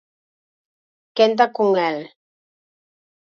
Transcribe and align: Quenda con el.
Quenda 1.15 1.45
con 1.55 1.75
el. 1.89 1.99